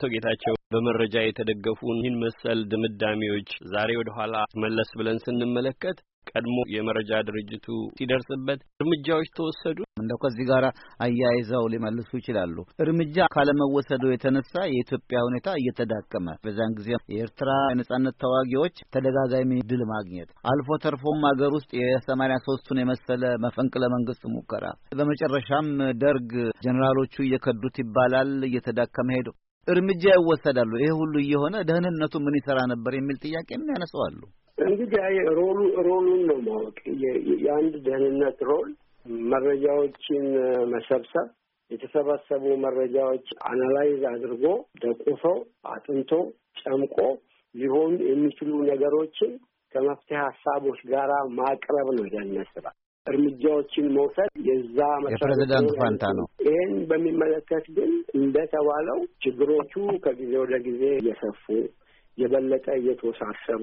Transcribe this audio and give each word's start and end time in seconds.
አቶ 0.00 0.08
ጌታቸው 0.12 0.54
በመረጃ 0.72 1.14
የተደገፉ 1.22 1.80
ይህን 1.94 2.14
መሰል 2.22 2.58
ድምዳሜዎች 2.70 3.48
ዛሬ 3.72 3.90
ወደ 3.98 4.10
ኋላ 4.16 4.34
መለስ 4.62 4.90
ብለን 4.98 5.18
ስንመለከት 5.24 5.98
ቀድሞ 6.30 6.56
የመረጃ 6.74 7.10
ድርጅቱ 7.28 7.66
ሲደርስበት 7.98 8.60
እርምጃዎች 8.80 9.28
ተወሰዱ። 9.38 9.78
እንደው 10.02 10.18
ከዚህ 10.22 10.44
ጋር 10.50 10.64
አያይዘው 11.06 11.64
ሊመልሱ 11.72 12.10
ይችላሉ። 12.20 12.56
እርምጃ 12.84 13.26
ካለመወሰዱ 13.34 14.04
የተነሳ 14.12 14.54
የኢትዮጵያ 14.68 15.18
ሁኔታ 15.28 15.48
እየተዳከመ 15.60 16.36
በዛን 16.44 16.76
ጊዜ 16.78 16.88
የኤርትራ 17.10 17.50
የነጻነት 17.72 18.16
ተዋጊዎች 18.24 18.78
ተደጋጋሚ 18.96 19.60
ድል 19.72 19.84
ማግኘት 19.92 20.32
አልፎ 20.52 20.78
ተርፎም 20.84 21.20
ሀገር 21.30 21.52
ውስጥ 21.58 21.70
የሰማንያ 21.82 22.38
ሶስቱን 22.48 22.82
የመሰለ 22.82 23.22
መፈንቅለ 23.46 23.84
መንግስት 23.96 24.24
ሙከራ፣ 24.34 24.64
በመጨረሻም 24.98 25.70
ደርግ 26.02 26.32
ጀኔራሎቹ 26.64 27.14
እየከዱት 27.24 27.78
ይባላል 27.84 28.32
እየተዳከመ 28.50 29.10
ሄዱ። 29.18 29.30
እርምጃ 29.70 30.04
ይወሰዳሉ። 30.14 30.72
ይሄ 30.80 30.90
ሁሉ 31.00 31.14
እየሆነ 31.22 31.56
ደህንነቱ 31.68 32.14
ምን 32.24 32.36
ይሰራ 32.38 32.58
ነበር 32.72 32.92
የሚል 32.96 33.16
ጥያቄ 33.24 33.48
ያነሳዋሉ። 33.70 34.20
እንግዲህ 34.58 35.02
role 35.38 35.58
ኡ 35.86 35.93
role 35.93 36.08
ኡን 36.08 36.22
ነው 36.30 36.38
ማወቅ 36.46 36.78
የአንድ 37.44 37.74
ደህንነት 37.86 38.40
role 38.48 38.70
መረጃዎችን 39.28 40.24
መሰብሰብ 40.72 41.28
የተሰበሰቡ 41.70 42.44
መረጃዎች 42.64 43.26
analyze 43.48 44.02
አድርጎ 44.12 44.44
ደቁሶ 44.82 45.24
አጥንቶ 45.74 46.12
ጨምቆ 46.60 46.96
ሊሆኑ 47.54 47.92
የሚችሉ 48.08 48.50
ነገሮችን 48.70 49.32
ከመፍትሄ 49.74 50.18
ሀሳቦች 50.26 50.80
ጋር 50.92 51.10
ማቅረብ 51.38 51.88
ነው 51.96 52.04
የደህንነት 52.06 52.48
ስራ። 52.56 52.66
እርምጃዎችን 53.06 53.86
መውሰድ 53.96 54.30
የዛ 54.48 54.78
የፕሬዚዳንቱ 55.06 55.70
ፋንታ 55.80 56.04
ነው። 56.18 56.26
ይህን 56.46 56.72
በሚመለከት 56.90 57.64
ግን 57.76 57.92
እንደተባለው 58.18 58.98
ችግሮቹ 59.24 59.72
ከጊዜ 60.04 60.32
ወደ 60.42 60.54
ጊዜ 60.66 60.82
እየሰፉ 60.98 61.44
የበለጠ 62.18 62.66
እየተወሳሰቡ 62.80 63.62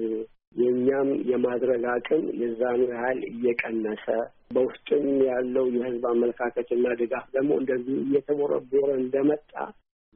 የእኛም 0.56 1.08
የማድረግ 1.30 1.82
አቅም 1.94 2.22
የዛኑ 2.40 2.80
ያህል 2.92 3.18
እየቀነሰ 3.30 4.06
በውስጥም 4.54 5.06
ያለው 5.28 5.66
የህዝብ 5.74 6.04
አመለካከትና 6.12 6.94
ድጋፍ 7.00 7.26
ደግሞ 7.36 7.50
እንደዚሁ 7.60 7.96
እየተቦረቦረ 8.04 8.88
እንደመጣ 9.02 9.52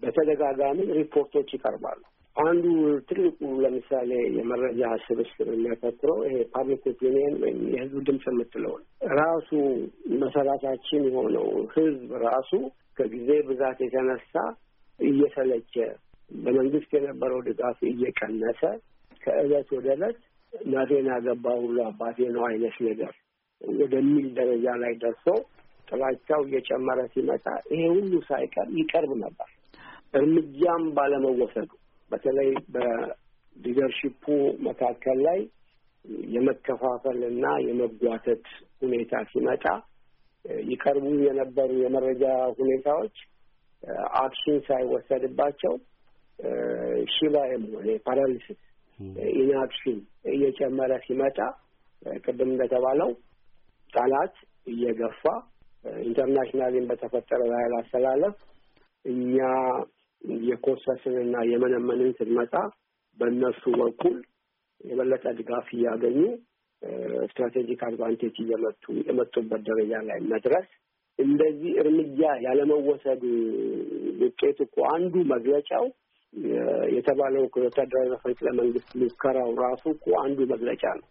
በተደጋጋሚ 0.03 0.79
ሪፖርቶች 0.99 1.49
ይቀርባሉ። 1.57 2.01
አንዱ 2.37 2.65
ትልቁ 3.09 3.39
ለምሳሌ 3.63 4.11
የመረጃ 4.37 4.83
ስብስብ 5.03 5.49
የሚያተኩረው 5.53 6.19
ይሄ 6.27 6.37
ፓብሊክ 6.55 6.85
ኦፒኒየን 6.93 7.35
ወይም 7.43 7.59
የህዝብ 7.73 7.97
ድምፅ 8.07 8.25
የምትለውን 8.31 8.83
ራሱ 9.19 9.51
መሰረታችን 10.23 11.03
የሆነው 11.09 11.47
ህዝብ 11.75 12.13
ራሱ 12.25 12.53
ከጊዜ 12.99 13.29
ብዛት 13.49 13.81
የተነሳ 13.87 14.35
እየሰለቸ 15.01 15.75
በመንግስት 16.31 16.91
የነበረው 16.97 17.41
ድጋፍ 17.49 17.79
እየቀነሰ 17.91 18.63
ከእለት 19.23 19.69
ወደ 19.77 19.89
እለት 19.97 20.19
እናቴን 20.53 21.07
ያገባ 21.13 21.47
ሁሉ 21.61 21.77
አባቴ 21.89 22.19
ነው 22.37 22.45
አይነት 22.49 22.77
ነገር 22.89 23.13
ወደሚል 23.61 24.27
ደረጃ 24.39 24.67
ላይ 24.83 24.93
ደርሶ 25.03 25.27
ጥላቻው 25.89 26.41
እየጨመረ 26.47 27.01
ሲመጣ 27.15 27.45
ይሄ 27.73 27.83
ሁሉ 27.95 28.13
ሳይቀር 28.29 28.69
ይቀርብ 28.79 29.13
ነበር። 29.25 29.49
እርምጃም 30.15 30.83
ባለመወሰዱ 30.97 31.71
በተለይ 32.13 32.51
በ 32.75 32.96
leadership 32.96 34.03
ኡ 34.03 34.25
መካከል 34.67 35.19
ላይ 35.27 35.41
የመከፋፈል 36.35 37.19
እና 37.31 37.47
የመጓተት 37.67 38.47
ሁኔታ 38.83 39.23
ሲመጣ 39.33 39.65
ይቀርቡ 40.69 41.07
የነበሩ 41.27 41.71
የመረጃ 41.83 42.25
ሁኔታዎች 42.59 43.17
action 44.23 44.59
ሳይወሰድባቸው 44.67 45.75
ሽባ 47.15 47.37
የመሆን 47.53 47.89
paralysis 48.07 48.61
inaction 49.41 49.99
እየጨመረ 50.33 50.93
ሲመጣ 51.07 51.39
ቅድም 52.23 52.51
እንደተባለው 52.53 53.11
ጠላት 53.93 54.35
እየገፋ 54.67 55.23
internationally 56.05 56.85
በተፈጠረ 56.91 57.41
ኃይል 57.55 57.75
አስተላለፍ 57.79 58.37
እኛ 59.05 59.39
የኮሰስንና 60.47 61.37
የመነመንን 61.51 62.11
ስንመጣ 62.19 62.55
በእነሱ 63.19 63.63
በኩል 63.81 64.17
የበለጠ 64.81 65.25
ድጋፍ 65.39 65.67
እያገኙ 65.77 66.19
strategic 67.27 67.81
advantage 67.89 68.37
እየመጡ 68.45 68.85
የመጡበት 69.09 69.61
ደረጃ 69.69 69.93
ላይ 70.09 70.21
መድረስ 70.33 70.69
እንደዚህ 71.19 71.73
እርምጃ 71.83 72.21
ያለመወሰዱ 72.45 73.23
ውጤት 74.23 74.59
እኮ 74.67 74.77
አንዱ 74.95 75.15
መግለጫው 75.33 75.85
የተባለው 76.95 77.43
ወታደራዊ 77.65 78.07
መፈንቅለ 78.13 78.49
መንግስት 78.61 78.91
ሙከራው 79.01 79.51
ራሱ 79.63 79.83
እኮ 79.95 80.07
አንዱ 80.23 80.39
መግለጫ 80.53 80.83
ነው። 81.01 81.07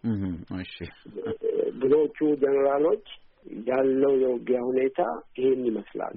ብዙዎቹ 1.81 2.17
ጀኔራሎች 2.43 3.05
ያለው 3.67 4.13
የውጊያ 4.23 4.59
ሁኔታ 4.69 4.99
ይሄን 5.37 5.61
ይመስላል። 5.69 6.15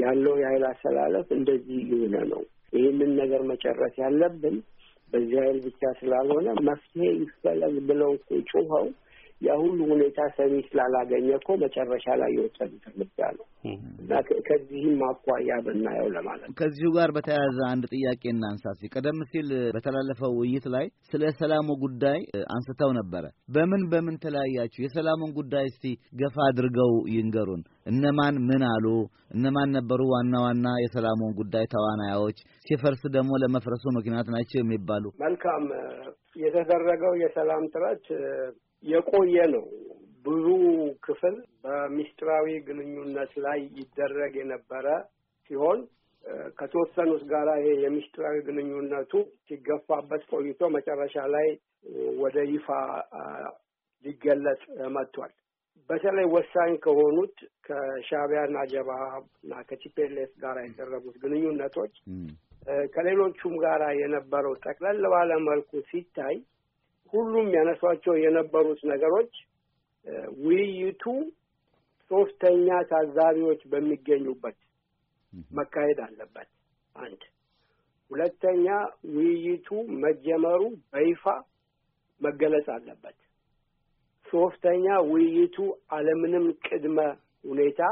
ያለው 0.00 0.34
የኃይል 0.40 0.64
አሰላለፍ 0.70 1.28
እንደዚህ 1.36 1.80
የሆነ 1.90 2.16
ነው። 2.32 2.42
ይህንን 2.72 3.12
ነገር 3.20 3.42
መጨረስ 3.50 3.94
ያለብን 4.02 4.56
በዚህ 5.12 5.38
ኃይል 5.42 5.58
ብቻ 5.64 5.82
ስላልሆነ 6.00 6.48
መፍትሄ 6.68 7.06
ይፈለግ 7.20 7.76
ብለው 7.88 8.12
ጮኸው 8.50 8.86
ያ 9.40 9.52
ሁሉ 9.60 9.78
ሁኔታ 9.90 10.20
ሰሚ 10.36 10.54
ስላላገኘ 10.66 11.28
እኮ 11.36 11.48
መጨረሻ 11.62 12.06
ላይ 12.20 12.30
የወሰዱት 12.36 12.82
እርምጃ 12.90 13.18
ነው 13.36 13.46
እና 14.02 14.12
ከዚህም 14.48 15.00
አኳያ 15.08 15.56
ብናየው 15.66 16.08
ለማለት 16.16 16.46
ነው። 16.46 16.56
ከዚሁ 16.60 16.88
ጋር 16.96 17.10
በተያያዘ 17.16 17.58
አንድ 17.70 17.84
ጥያቄ 17.94 18.22
እናንሳ። 18.32 18.64
ቀደም 18.94 19.18
ሲል 19.30 19.48
በተላለፈው 19.74 20.32
ውይይት 20.40 20.66
ላይ 20.74 20.86
ስለ 21.10 21.32
ሰላሙ 21.40 21.68
ጉዳይ 21.84 22.20
አንስተው 22.54 22.92
ነበረ። 23.00 23.24
በምን 23.54 23.82
በምን 23.92 24.16
ተለያያችሁ? 24.24 24.80
የሰላሙን 24.84 25.32
ጉዳይ 25.40 25.66
እስቲ 25.72 25.84
ገፋ 26.20 26.36
አድርገው 26.48 26.92
ይንገሩን። 27.16 27.62
እነማን 27.90 28.36
ምን 28.48 28.62
አሉ? 28.70 28.86
እነማን 29.34 29.70
ነበሩ 29.78 30.00
ዋና 30.12 30.34
ዋና 30.44 30.66
የሰላሙን 30.84 31.32
ጉዳይ 31.40 31.64
ተዋናዮች? 31.74 32.38
ሲፈርስ 32.66 33.02
ደግሞ 33.16 33.32
ለመፍረሱ 33.42 33.84
ምክንያት 33.98 34.28
ናቸው 34.34 34.58
የሚባሉ 34.60 35.04
መልካም 35.24 35.64
የተደረገው 36.36 37.14
የሰላም 37.22 37.64
ጥረት 37.72 38.04
የቆየ 38.84 39.36
ነው። 39.54 39.64
ብዙ 40.24 40.46
ክፍል 41.04 41.34
በሚስጥራዊ 41.64 42.46
ግንኙነት 42.66 43.32
ላይ 43.44 43.58
ይደረግ 43.78 44.32
የነበረ 44.40 44.86
ሲሆን 45.50 45.78
ከተወሰኑት 46.58 47.22
ጋራ 47.30 47.50
ይሄ 47.60 47.68
የሚስጥራዊ 47.84 48.36
ግንኙነቱ 48.48 49.12
ሲገፋበት 49.46 50.22
ቆይቶ 50.32 50.60
መጨረሻ 50.76 51.14
ላይ 51.34 51.48
ወደ 52.22 52.38
ይፋ 52.52 52.68
ሊገለጽ 54.04 54.62
መጥቷል። 54.96 55.32
በተለይ 55.90 56.26
ወሳኝ 56.34 56.72
ከሆኑት 56.84 57.36
ከሻዕቢያና 57.66 58.58
ጀብሃ 58.72 59.00
እና 59.40 59.52
ከቲፒኤልኤፍ 59.68 60.32
ጋር 60.42 60.56
የደረጉት 60.64 61.16
ግንኙነቶች 61.22 61.94
ከሌሎቹም 62.94 63.54
ጋራ 63.62 63.84
የነበረው 64.00 64.54
ጠቅለል 64.64 65.02
ባለ 65.12 65.30
መልኩ 65.48 65.80
ሲታይ 65.90 66.36
ሁሉም 67.12 67.48
ያነሷቸው 67.56 68.14
የነበሩት 68.24 68.80
ነገሮች 68.90 69.32
ውይይቱ 70.44 71.04
ሶስተኛ 72.10 72.68
ታዛቢዎች 72.90 73.60
በሚገኙበት 73.72 74.58
መካሄድ 75.52 75.98
አለበት። 76.06 76.48
አንድ 76.96 77.20
ሁለተኛ 78.10 78.66
ውይይቱ 79.16 79.68
መጀመሩ 80.04 80.60
በይፋ 80.92 81.24
መገለጽ 82.20 82.66
አለበት። 82.76 83.16
ሶስተኛ 84.26 84.86
ውይይቱ 85.10 85.56
አለምንም 85.90 86.46
ቅድመ 86.66 86.98
ሁኔታ 87.44 87.82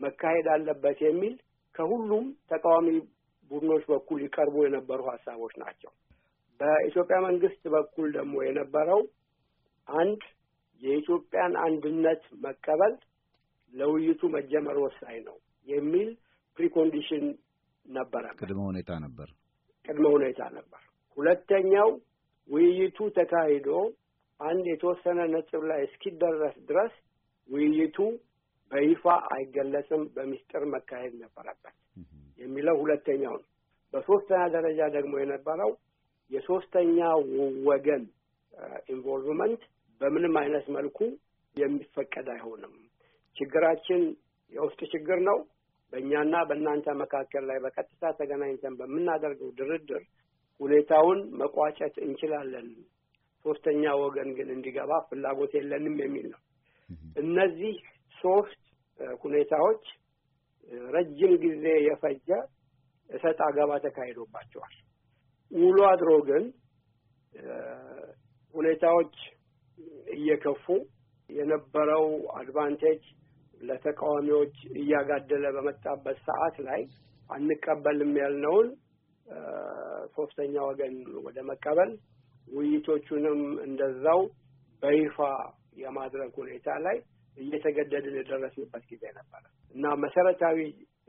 መካሄድ 0.00 0.46
አለበት 0.54 0.98
የሚል 1.06 1.34
ከሁሉም 1.74 2.26
ተቃዋሚ 2.50 2.88
ቡድኖች 3.50 3.84
በኩል 3.90 4.18
ሊቀርቡ 4.22 4.56
የነበሩ 4.64 5.00
ሀሳቦች 5.10 5.54
ናቸው። 5.62 5.90
በኢትዮጵያ 6.60 7.16
መንግስት 7.26 7.62
በኩል 7.74 8.08
ደግሞ 8.16 8.34
የነበረው 8.46 9.00
አንድ 9.88 10.22
የኢትዮጵያን 10.82 11.54
አንድነት 11.66 12.22
መቀበል 12.44 12.94
ለውይይቱ 13.74 14.20
መጀመር 14.36 14.76
ወሳኝ 14.84 15.16
ነው 15.28 15.36
የሚል 15.66 16.10
precondition 16.58 17.24
ነበረ። 17.86 18.24
ቅድመ 18.40 18.60
ሁኔታ 18.68 18.90
ነበር። 19.04 19.28
ቅድመ 19.84 20.04
ሁኔታ 20.16 20.40
ነበር። 20.58 20.82
ሁለተኛው 21.16 21.90
ውይይቱ 22.48 22.98
ተካሂዶ 23.16 23.70
አንድ 24.40 24.64
የተወሰነ 24.72 25.20
ነጥብ 25.32 25.62
ላይ 25.70 25.80
እስኪደረስ 25.86 26.56
ድረስ 26.68 26.94
ውይይቱ 27.48 27.96
በይፋ 28.70 29.04
አይገለጽም፣ 29.34 30.02
በሚስጥር 30.14 30.62
መካሄድ 30.74 31.14
ነበረበት 31.22 31.76
የሚለው 32.38 32.76
ሁለተኛው 32.82 33.34
ነው። 33.38 33.46
በሶስተኛ 33.94 34.42
ደረጃ 34.56 34.80
ደግሞ 34.96 35.12
የነበረው 35.20 35.70
የሶስተኛ 36.30 36.98
ወገን 37.68 38.02
involvement 38.88 39.62
በምንም 40.00 40.34
አይነት 40.40 40.66
መልኩ 40.76 40.98
የሚፈቀድ 41.56 42.26
አይሆንም። 42.34 42.74
ችግራችን 43.36 44.02
የውስጥ 44.52 44.80
ችግር 44.92 45.18
ነው። 45.28 45.38
በእኛና 45.92 46.34
በእናንተ 46.48 46.86
መካከል 47.02 47.44
ላይ 47.50 47.58
በቀጥታ 47.64 48.10
ተገናኝተን 48.18 48.74
በምናደርገው 48.80 49.50
ድርድር 49.58 50.02
ሁኔታውን 50.60 51.20
መቋጨት 51.40 51.94
እንችላለን፣ 52.06 52.68
ሶስተኛ 53.44 53.92
ወገን 54.02 54.30
ግን 54.38 54.48
እንዲገባ 54.54 54.92
ፍላጎት 55.08 55.52
የለንም 55.58 55.96
የሚል 56.02 56.26
ነው። 56.32 56.40
እነዚህ 57.16 57.76
ሶስት 58.16 58.60
ሁኔታዎች 59.20 59.84
ረጅም 60.90 61.32
ጊዜ 61.44 61.66
የፈጀ 61.88 62.28
እሰጥ 63.10 63.38
አገባ 63.46 63.72
ተካሂዶባቸዋል። 63.84 64.74
ውሎ 65.52 65.78
አድሮ 65.90 66.10
ግን 66.28 66.44
ሁኔታዎች 68.54 69.14
እየከፉ 70.14 70.64
የነበረው 71.30 72.04
advantage 72.38 73.02
ለተቃዋሚዎች 73.60 74.54
እያጋደለ 74.80 75.46
በመጣበት 75.56 76.18
ሰዓት 76.28 76.56
ላይ 76.68 76.80
አንቀበልም 77.30 78.12
ያልነውን 78.20 78.68
ሶስተኛ 80.16 80.54
ወገን 80.68 80.94
ወደ 81.26 81.38
መቀበል 81.50 81.90
ውይይቶቹንም 82.48 83.40
እንደዛው 83.66 84.20
በይፋ 84.82 85.16
የማድረግ 85.82 86.32
ሁኔታ 86.40 86.68
ላይ 86.86 86.96
እየተገደድን 87.36 88.14
የደረስንበት 88.18 88.84
ጊዜ 88.92 89.04
ነበረ። 89.18 89.42
እና 89.74 89.86
መሰረታዊ 90.04 90.58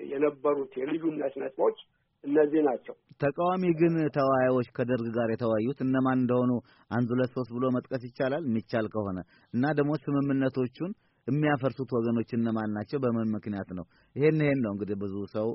የነበሩት 0.10 0.74
የልዩነት 0.82 1.34
ነጥቦች 1.44 1.78
እነዚህ 2.24 2.62
ናቸው። 2.68 2.96
ተቃዋሚ 3.22 3.64
ግን 3.80 3.96
ተወያዮች 4.16 4.68
ከደርግ 4.78 5.08
ጋር 5.18 5.30
የተወያዩት 5.32 5.80
እነማን 5.86 6.20
እንደሆኑ 6.22 6.52
አንድ 6.92 7.08
ሁለት 7.16 7.32
ሶስት 7.38 7.52
ብሎ 7.56 7.66
መጥቀስ 7.76 8.04
ይቻላል 8.08 8.44
የሚቻል 8.48 8.86
ከሆነ 8.94 9.20
እና 9.54 9.72
ደግሞ 9.80 9.94
ስምምነቶቹን 10.04 10.92
የሚያፈርሱት 11.28 11.90
ወገኖች 11.96 12.30
እነማን 12.36 12.72
ናቸው? 12.76 12.98
በምን 13.04 13.34
ምክንያት 13.36 13.70
ነው? 13.78 13.86
ይሄን 14.16 14.40
ይሄን 14.44 14.62
ነው 14.66 14.72
እንግዲህ 14.74 14.96
ብዙ 15.04 15.16
ሰው 15.36 15.48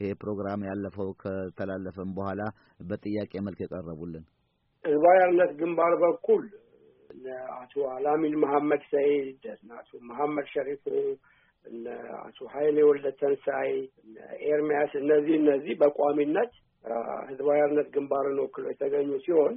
ይሄ 0.00 0.10
ፕሮግራም 0.22 0.66
ያለፈው 0.68 1.08
ከተላለፈም 1.22 2.10
በኋላ 2.16 2.40
በጥያቄ 2.88 3.32
መልክ 3.46 3.60
የቀረቡልን 3.64 4.24
ህዝባዊ 4.84 5.16
ሓርነት 5.22 5.52
ግንባር 5.60 5.92
በኩል 6.02 6.42
አቶ 7.56 7.74
አላሚን 7.92 8.34
መሐመድ 8.42 8.82
ሰይድ፣ 8.90 9.44
አቶ 9.78 9.90
መሐመድ 10.10 10.46
ሸሪፉ፣ 10.54 10.84
እነ 11.66 11.86
አቶ 12.20 12.38
ሀይሌ 12.52 12.78
ወልደ 12.88 13.06
ተንሳይ፣ 13.20 13.70
ኤርሚያስ 14.48 14.92
እነዚህ 15.00 15.34
እነዚህ 15.40 15.74
በቋሚነት 15.80 16.52
ህዝባዊ 17.28 17.56
ሓርነት 17.60 17.88
ግንባርን 17.94 18.38
ወክለው 18.42 18.70
የተገኙ 18.72 19.10
ሲሆን 19.24 19.54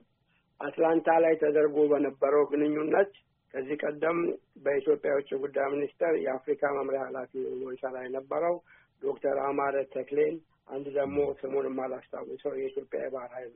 አትላንታ 0.60 1.10
ላይ 1.24 1.34
ተደርጎ 1.42 1.78
በነበረው 1.92 2.44
ግንኙነት 2.52 3.12
ከዚህ 3.54 3.76
ቀደም 3.84 4.18
በኢትዮጵያ 4.64 5.12
የውጭ 5.14 5.30
ጉዳይ 5.44 5.68
ሚኒስቴር 5.74 6.14
የአፍሪካ 6.24 6.72
መምሪያ 6.78 7.02
ኃላፊ 7.08 7.32
ሆኖ 7.46 7.72
ይሰራ 7.76 7.96
የነበረው 8.06 8.56
ዶክተር 9.02 9.38
አማረ 9.46 9.76
ተክሌን 9.94 10.36
አንድ 10.70 10.88
ደግሞ 10.98 11.20
ስሙን 11.40 11.68
የማላስታውሰው 11.70 12.54
የኢትዮጵያ 12.60 13.00
የባህር 13.06 13.32
ኃይል 13.38 13.54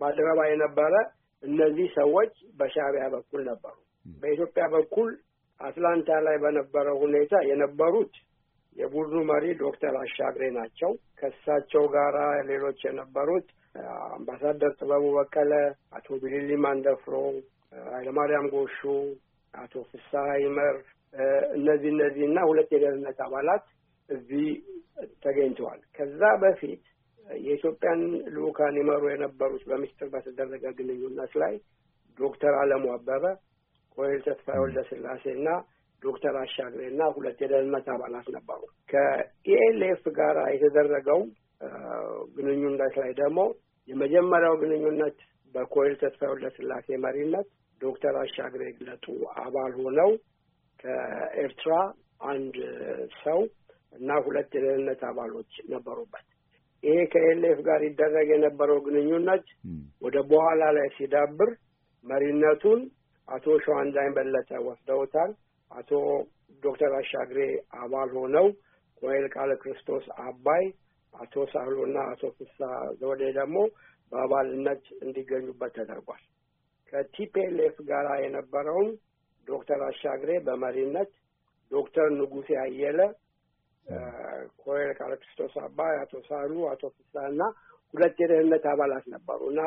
ባልደረባ 0.00 0.40
የነበረ 0.50 0.94
እነዚህ 1.42 1.88
ሰዎች 1.98 2.32
በሻዕቢያ 2.60 3.04
በኩል 3.14 3.42
ነበሩ። 3.50 3.74
በኢትዮጵያ 4.16 4.64
በኩል 4.74 5.10
አትላንታ 5.60 6.18
ላይ 6.26 6.36
በነበረው 6.42 6.96
ሁኔታ 7.04 7.34
የነበሩት 7.48 8.14
የቡድኑ 8.76 9.20
መሪ 9.30 9.44
ዶክተር 9.62 9.94
አሻግሬ 10.00 10.44
ናቸው። 10.56 10.90
ከእሳቸው 11.18 11.84
ጋራ 11.94 12.18
ሌሎች 12.50 12.80
የነበሩት 12.86 13.46
አምባሳደር 14.10 14.72
ጥበቡ 14.78 15.04
በቀለ፣ 15.16 15.52
አቶ 15.96 16.06
ቢሊሊ 16.22 16.52
ማንደፍሮ፣ 16.64 17.14
ኃይለማርያም 17.90 18.46
ጎሹ፣ 18.54 18.78
አቶ 19.54 19.74
ፍስሐ 19.90 20.26
ይመር 20.44 20.76
እነዚህ 21.58 21.90
እነዚህ 21.94 22.22
እና 22.28 22.38
ሁለት 22.48 22.70
የደህንነት 22.74 23.18
አባላት 23.26 23.64
እዚህ 24.08 24.46
ተገኝተዋል። 25.24 25.80
ከዛ 25.96 26.20
በፊት 26.42 26.82
የኢትዮጵያን 27.42 28.00
ልኡካን 28.34 28.76
ይመሩ 28.80 29.02
የነበሩት 29.10 29.62
በምስጢር 29.70 30.08
በተደረገ 30.12 30.64
ግንኙነት 30.78 31.32
ላይ 31.42 31.54
ዶክተር 32.18 32.54
አለሙ 32.60 32.84
አበበ፣ 32.94 33.24
ኮሎኔል 33.98 34.20
ተስፋዬ 34.26 34.58
ወልደ 34.62 34.80
ስላሴ 34.88 35.24
እና 35.34 35.48
ዶክተር 36.02 36.34
አሻግሬ 36.40 36.80
እና 36.90 37.02
ሁለት 37.14 37.38
የደህንነት 37.42 37.86
አባላት 37.94 38.26
ነበሩ። 38.34 38.60
ከኢኤልኤፍ 38.88 40.02
ጋር 40.18 40.36
የተደረገው 40.54 41.20
ግንኙነት 42.36 42.94
ላይ 43.00 43.10
ደግሞ 43.20 43.38
የመጀመሪያው 43.88 44.54
ግንኙነት 44.62 45.16
በኮሎኔል 45.54 45.96
ተስፋዬ 46.02 46.28
ወልደ 46.32 46.48
ስላሴ 46.56 46.98
መሪነት 47.04 47.48
ዶክተር 47.80 48.14
አሻግሬ 48.22 48.62
ግለጡ 48.78 49.06
አባል 49.42 49.72
ሆነው 49.80 50.10
ከኤርትራ 50.80 51.72
አንድ 52.28 52.56
ሰው 53.22 53.40
እና 53.92 54.18
ሁለት 54.26 54.50
የደህንነት 54.56 55.02
አባሎች 55.10 55.52
ነበሩበት። 55.72 56.26
ይሄ 56.82 56.98
ከኤልኤፍ 57.12 57.58
ጋር 57.68 57.80
ይደረግ 57.86 58.28
የነበረው 58.32 58.78
ግንኙነት 58.86 59.46
ወደ 60.02 60.16
በኋላ 60.30 60.62
ላይ 60.76 60.88
ሲዳብር 60.96 61.50
መሪነቱን 62.04 62.80
አቶ 63.28 63.46
ሸዋንዳኝ 63.64 64.08
በለጠ 64.16 64.50
ወስደውታል። 64.66 65.30
አቶ 65.70 65.90
ዶክተር 66.62 66.92
አሻግሬ 66.98 67.40
አባል 67.80 68.10
ሆነው 68.18 68.46
ኮሎኔል 69.02 69.26
ቃለ 69.34 69.50
ክርስቶስ 69.62 70.04
አባይ፣ 70.24 70.64
አቶ 71.12 71.34
ሳህሎና 71.52 71.98
አቶ 72.12 72.22
ፍሳ 72.38 72.58
ዘወዴ 73.00 73.22
ደግሞ 73.38 73.58
በአባልነት 74.12 74.82
እንዲገኙበት 75.02 75.72
ተደርጓል። 75.78 76.22
ከ 76.92 77.20
TPLF 77.20 77.76
ጋር 77.88 78.06
የነበረውም 78.24 78.88
ዶክተር 79.46 79.80
አሻግሬ 79.88 80.30
በመሪነት 80.46 81.10
ዶክተር 81.70 82.06
ንጉሴ 82.18 82.50
አየለ 82.62 83.00
ኮሎኔል 84.60 84.92
ቃለ 84.98 85.12
ክርስቶስ 85.20 85.54
አባይ፣ 85.66 85.94
አቶ 86.02 86.14
ሳህሉ፣ 86.28 86.54
አቶ 86.72 86.82
ፍሳ 86.96 87.14
እና 87.30 87.42
ሁለት 87.94 88.16
የደህንነት 88.22 88.64
አባላት 88.72 89.04
ነበሩ 89.14 89.40
እና 89.52 89.60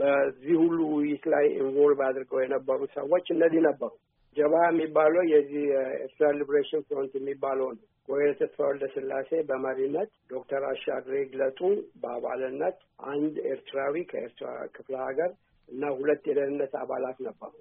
በዚህ 0.00 0.54
ሁሉ 0.62 0.78
ውይይት 0.92 1.24
ላይ 1.32 1.46
involve 1.58 2.00
አድርገው 2.06 2.38
የነበሩ 2.42 2.80
ሰዎች 2.94 3.26
እነዚህ 3.34 3.60
ነበሩ። 3.66 3.92
ጀብሃ 4.36 4.54
የሚባለው 4.66 5.22
የዚህ 5.30 5.62
የኤርትራ 5.70 6.26
Liberation 6.36 6.82
Front 6.88 7.12
የሚባለው 7.18 7.68
ነው። 7.72 7.84
ኮሎኔል 8.08 8.34
ተስፋ 8.40 8.58
ወልደ 8.68 8.84
ስላሴ 8.94 9.30
በመሪነት 9.48 10.10
ዶክተር 10.30 10.62
አሻግሬ 10.70 11.16
ግለጡ 11.32 11.60
በአባልነት 12.02 12.76
አንድ 13.12 13.34
ኤርትራዊ 13.52 13.94
ከኤርትራ 14.10 14.46
ክፍለ 14.76 14.94
ሀገር 15.04 15.30
እና 15.68 15.82
ሁለት 15.98 16.22
የደህንነት 16.30 16.72
አባላት 16.80 17.18
ነበሩ። 17.26 17.52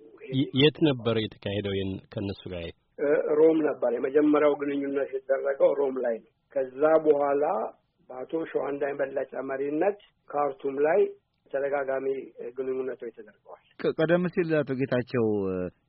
የት 0.60 0.78
ነበር 0.88 1.16
የተካሄደው? 1.20 1.76
ከእነሱ 2.14 2.42
ጋር 2.54 2.64
ሮም 3.40 3.58
ነበር። 3.68 3.92
የመጀመሪያው 3.96 4.54
ግንኙነት 4.62 5.10
የተደረገው 5.16 5.72
ሮም 5.80 5.98
ላይ 6.06 6.16
ነው። 6.24 6.32
ከዛ 6.56 6.82
በኋላ 7.06 7.44
በአቶ 8.10 8.32
ሸዋንዳኝ 8.52 8.94
በለጠ 9.00 9.34
መሪነት 9.50 10.00
ካርቱም 10.30 10.78
ላይ 10.88 11.00
ተደጋጋሚ 11.54 12.06
ግንኙነቶች 12.58 13.12
ተደርገዋል። 13.18 13.64
ቀደም 13.94 14.24
ሲል 14.34 14.50
አቶ 14.60 14.72
ጌታቸው 14.80 15.26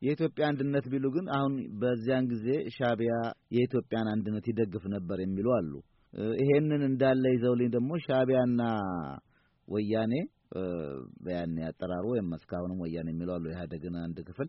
የኢትዮጵያ 0.07 0.45
አንድነት 0.50 0.87
ቢሉ 0.93 1.07
ግን 1.17 1.26
አሁን 1.37 1.55
በዚያን 1.83 2.29
ጊዜ 2.33 2.47
ሻዕቢያ 2.76 3.14
የኢትዮጵያን 3.57 4.11
አንድነት 4.14 4.47
ይደግፍ 4.52 4.85
ነበር 4.95 5.21
የሚሉ 5.25 5.49
አሉ። 5.59 5.73
ይሄንን 6.40 6.83
እንዳለ 6.87 7.25
ይዘውልኝ 7.35 7.69
ደግሞ 7.75 7.90
ሻዕቢያና 8.07 8.62
ወያኔ 9.69 10.14
በያኔ 11.25 11.57
አጠራሩ 11.67 12.05
ወይም 12.12 12.31
እስካሁንም 12.37 12.81
ወያኔ 12.85 13.09
የሚለው 13.12 13.35
አሉ 13.37 13.47
ኢህአዴግን 13.52 13.97
አንድ 14.00 14.19
ክፍል 14.29 14.49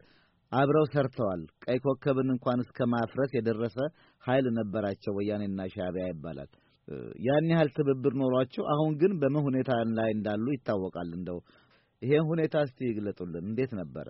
አብረው 0.51 0.85
ሰርተዋል። 0.93 1.41
ቀይ 1.65 1.77
ኮከብን 1.83 2.29
እንኳን 2.33 2.59
እስከ 2.63 2.87
ማፍረስ 2.93 3.31
የደረሰ 3.35 3.77
ኃይል 4.23 4.47
ነበራቸው 4.57 5.13
ወያኔና 5.17 5.67
ሻዕቢያ 5.75 6.05
ይባላል። 6.11 6.49
ያን 7.25 7.47
ያህል 7.51 7.69
ትብብር 7.75 8.13
ኖሯቸው 8.21 8.63
አሁን 8.73 8.91
ግን 9.01 9.13
በምን 9.21 9.43
ሁኔታ 9.47 9.69
ላይ 9.97 10.09
እንዳሉ 10.15 10.45
ይታወቃል። 10.55 11.09
እንደው 11.17 11.39
ይሄን 12.01 12.25
ሁኔታ 12.31 12.55
እስቲ 12.67 12.79
ይግለጡልን። 12.89 13.45
እንዴት 13.45 13.71
ነበረ? 13.81 14.07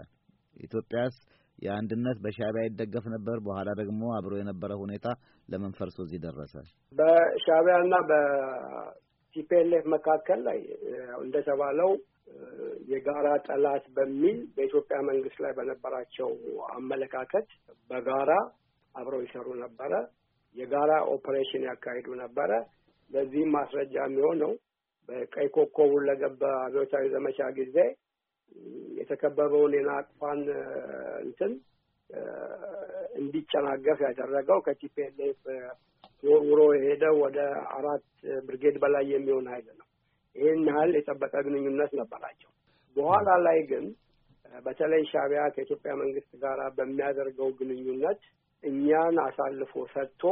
ኢትዮጵያስ 0.60 1.16
የአንድነት 1.60 2.18
በሻዕቢያ 2.24 2.64
ይደገፍ 2.68 3.06
ነበር። 3.14 3.38
በኋላ 3.48 3.70
ደግሞ 3.82 4.04
አብሮ 4.18 4.34
የነበረ 4.40 4.72
ሁኔታ 4.84 5.08
ለምን 5.50 5.74
ፈርሶ 5.80 5.98
እዚህ 6.06 6.20
ደረሰ? 6.26 6.54
በሻዕቢያና 6.94 7.94
በ 8.10 8.68
TPLF 8.68 9.86
መካከል 9.96 10.40
ላይ 10.48 10.60
እንደተባለው 11.22 11.92
የጋራ 12.92 13.28
ጠላት 13.48 13.86
በሚል 13.96 14.38
በኢትዮጵያ 14.56 14.98
መንግስት 15.10 15.38
ላይ 15.44 15.52
በነበራቸው 15.58 16.30
አመለካከት 16.76 17.48
በጋራ 17.90 18.32
አብረው 18.96 19.22
ይሰሩ 19.26 19.48
ነበረ። 19.64 19.94
የጋራ 20.56 20.92
ኦፐሬሽን 21.12 21.64
ያካሂዱ 21.70 22.08
ነበረ። 22.22 22.52
ለዚህም 23.12 23.52
ማስረጃ 23.56 23.94
የሚሆነው 24.04 24.52
በቀይ 25.10 25.48
ኮከብ 25.56 25.90
ሁለገብ 25.96 26.42
አብዮታዊ 26.58 27.06
ዘመቻ 27.14 27.40
ጊዜ 27.60 27.78
የተከበበውን 29.00 29.74
የናቅፋን 29.78 30.42
እንትን 31.26 31.52
እንዲጨናገፍ 33.22 34.00
ያደረገው 34.08 34.60
ከቲፒኤልኤፍ 34.66 35.40
ወርውሮ 36.24 36.62
የሄደው 36.76 37.16
ወደ 37.24 37.38
አራት 37.76 38.06
ብርጌድ 38.48 38.76
በላይ 38.84 39.06
የሚሆን 39.14 39.46
ኃይል 39.52 39.68
ነው። 39.80 39.88
ይህን 40.36 40.62
ያህል 40.70 40.92
የጠበቀ 40.98 41.34
ግንኙነት 41.48 41.92
ነበራቸው። 42.02 42.50
በኋላ 42.96 43.30
ላይ 43.46 43.60
ግን 43.72 43.86
በተለይ 44.62 45.02
ሻዕቢያ 45.12 45.42
ከኢትዮጵያ 45.56 45.92
መንግስት 46.02 46.32
ጋር 46.44 46.60
በሚያደርገው 46.78 47.50
ግንኙነት 47.60 48.22
እኛን 48.64 49.16
አሳልፎ 49.26 49.74
ሰጥቶ 49.94 50.24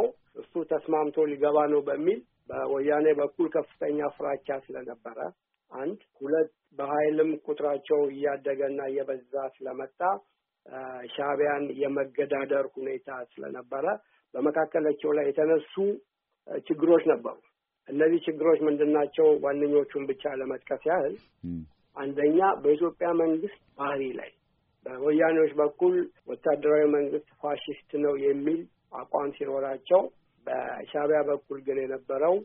እሱ 0.41 0.53
ተስማምቶ 0.71 1.25
ሊገባ 1.31 1.57
ነው 1.73 1.81
በሚል 1.87 2.19
በወያኔ 2.49 3.07
በኩል 3.19 3.47
ከፍተኛ 3.55 3.99
ፍራቻ 4.15 4.47
ስለነበረ 4.65 5.17
አንድ 5.71 5.99
ሁለት 6.19 6.49
በኃይልም 6.79 7.29
ቁጥራቸው 7.45 7.99
እያደገና 8.13 8.79
እየበዛ 8.91 9.33
ስለመጣ 9.55 9.99
ሻዕቢያን 11.13 11.65
የመገዳደር 11.81 12.65
ሁኔታ 12.75 13.09
ስለነበረ 13.31 13.85
በመካከላቸው 14.33 15.11
ላይ 15.17 15.25
የተነሱ 15.29 15.73
ችግሮች 16.67 17.03
ነበሩ። 17.11 17.37
እነዚህ 17.87 18.19
ችግሮች 18.27 18.59
ምንድን 18.67 18.91
ናቸው? 18.97 19.27
ዋነኞቹን 19.43 20.03
ብቻ 20.09 20.33
ለመጥቀስ 20.39 20.83
ያህል 20.89 21.15
አንደኛ 21.97 22.39
በኢትዮጵያ 22.63 23.07
መንግስት 23.21 23.61
ባህሪ 23.79 24.03
ላይ 24.19 24.29
በወያኔዎች 24.85 25.51
በኩል 25.59 25.95
ወታደራዊ 26.27 26.83
መንግስት 26.93 27.29
ፋሽስት 27.41 27.91
ነው 28.03 28.13
የሚል 28.25 28.61
አቋም 28.93 29.29
ሲኖራቸው፣ 29.37 30.01
በሻዕቢያ 30.47 31.19
በኩል 31.29 31.57
ግን 31.67 31.77
የነበረው 31.81 32.35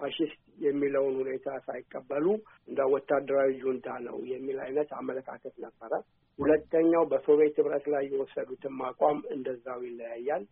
ፋሽስት 0.00 0.36
የሚለውን 0.64 1.14
ሁኔታ 1.20 1.48
ሳይቀበሉ 1.66 2.26
እንደ 2.68 2.80
ወታደራዊ 2.92 3.50
ጁንታ 3.62 3.88
ነው 4.06 4.16
የሚል 4.32 4.58
አይነት 4.66 4.90
አመለካከት 5.00 5.54
ነበረ። 5.64 5.92
ሁለተኛው 6.38 7.02
በሶቪየት 7.10 7.56
ህብረት 7.60 7.86
ላይ 7.94 8.04
የወሰዱትም 8.10 8.78
አቋም 8.88 9.18
እንደዛው 9.34 9.80
ይለያያል። 9.88 10.44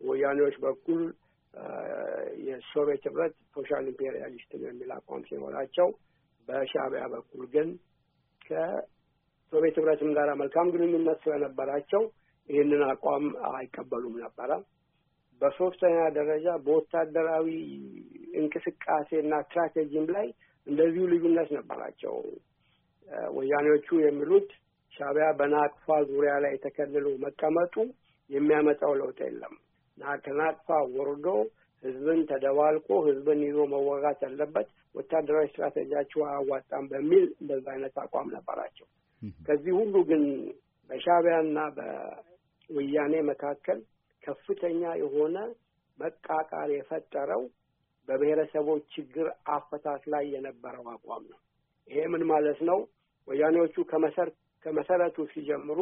ወያኔዎች 0.00 0.56
በኩል 0.64 1.02
የሶቪየት 2.46 3.04
ህብረት 3.08 3.34
social 3.54 3.84
imperialist 3.92 4.50
ነው 4.60 4.68
የሚል 4.70 4.90
አቋም 4.96 5.22
ሲኖራቸው፣ 5.28 5.88
በሻዕቢያ 6.48 7.04
በኩል 7.14 7.44
ግን 7.54 7.68
ከሶቪየት 9.52 9.76
ህብረትም 9.78 10.10
ጋር 10.16 10.28
መልካም 10.40 10.70
ግንኙነት 10.74 11.18
ስለነበራቸው 11.24 12.02
ይህንን 12.48 12.82
አቋም 12.88 13.24
አይቀበሉም 13.50 14.16
ነበረ። 14.24 14.50
በሶስተኛ 15.40 15.96
ደረጃ 16.16 16.46
በወታደራዊ 16.64 17.48
እንቅስቃሴና 18.40 19.32
ስትራቴጂም 19.44 20.06
ላይ 20.16 20.26
እንደዚሁ 20.66 21.04
ልዩነት 21.12 21.48
ነበራቸው። 21.56 22.14
ወያኔዎቹ 23.36 23.88
የሚሉት 24.02 24.48
ሻዕቢያ 24.92 25.28
በናቅፋ 25.38 25.86
ዙሪያ 26.10 26.34
ላይ 26.44 26.54
ተከልሎ 26.64 27.06
መቀመጡ 27.24 27.74
የሚያመጣው 28.30 28.92
ለውጥ 29.00 29.18
የለም 29.26 29.54
ከናቅፋ 30.24 30.68
ወርዶ 30.96 31.26
ህዝብን 31.82 32.20
ተደባልቆ 32.30 32.88
ህዝብን 33.08 33.40
ይዞ 33.46 33.58
መወጋት 33.72 34.20
ያለበት 34.26 34.68
ወታደራዊ 34.94 35.46
ስትራቴጂያቸው 35.50 36.20
አያዋጣም 36.28 36.84
በሚል 36.92 37.26
እንደዛ 37.40 37.66
አይነት 37.74 37.96
አቋም 38.04 38.28
ነበራቸው። 38.36 38.86
ከዚህ 39.46 39.72
ሁሉ 39.78 39.94
ግን 40.10 40.24
በሻዕቢያና 40.90 41.58
በወያኔ 41.76 43.14
መካከል 43.30 43.78
ከፍተኛ 44.22 44.82
የሆነ 45.02 45.36
መቃቃር 45.98 46.70
የፈጠረው 46.74 47.42
በብሔረሰቦች 48.08 48.84
ችግር 48.94 49.26
አፈታት 49.54 50.02
ላይ 50.12 50.24
የነበረው 50.34 50.84
አቋም 50.94 51.24
ነው። 51.32 51.38
ይሄ 51.88 52.02
ምን 52.12 52.22
ማለት 52.30 52.60
ነው? 52.68 52.78
ወያኔዎቹ 53.28 53.76
ከመሰረቱ 54.64 55.16
ሲጀምሩ 55.32 55.78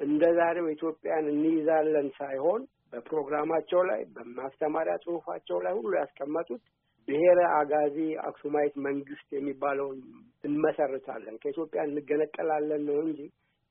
እንደ 0.00 0.24
ዛሬው 0.38 0.66
ኢትዮጵያን 0.74 1.26
እንይዛለን 1.32 2.08
ሳይሆን 2.18 2.62
በፕሮግራማቸው 2.92 3.80
ላይ 3.90 4.00
በማስተማሪያ 4.14 4.94
ጽሑፋቸው 5.04 5.58
ላይ 5.64 5.72
ሁሉ 5.78 5.92
ያስቀመጡት 6.00 6.62
ብሔረ 7.08 7.40
አጋዚ 7.58 7.96
አክሱማይት 8.28 8.74
መንግስት 8.86 9.28
የሚባለውን 9.36 9.98
እንመሰርታለን 10.44 11.36
ከኢትዮጵያ 11.42 11.80
እንገነጠላለን 11.88 12.82
ነው 12.88 12.98
እንጂ 13.04 13.20